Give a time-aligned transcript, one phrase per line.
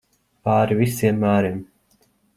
[0.47, 1.63] Pāri visiem mēriem.